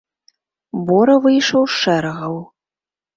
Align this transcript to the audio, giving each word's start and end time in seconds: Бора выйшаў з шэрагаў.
Бора 0.87 1.17
выйшаў 1.25 1.63
з 1.73 1.77
шэрагаў. 1.83 2.35